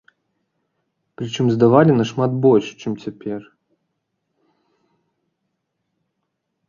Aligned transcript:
Прычым 1.21 1.45
здавалі 1.55 1.91
нашмат 1.99 2.31
больш, 2.45 2.67
чым 2.85 2.91
цяпер. 3.05 3.41